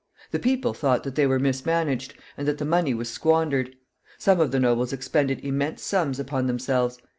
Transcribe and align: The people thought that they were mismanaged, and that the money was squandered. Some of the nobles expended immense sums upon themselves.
The 0.31 0.39
people 0.39 0.73
thought 0.73 1.03
that 1.03 1.13
they 1.13 1.27
were 1.27 1.37
mismanaged, 1.37 2.15
and 2.35 2.47
that 2.47 2.57
the 2.57 2.65
money 2.65 2.91
was 2.95 3.07
squandered. 3.07 3.75
Some 4.17 4.39
of 4.39 4.49
the 4.49 4.59
nobles 4.59 4.91
expended 4.93 5.45
immense 5.45 5.83
sums 5.83 6.19
upon 6.19 6.47
themselves. 6.47 6.97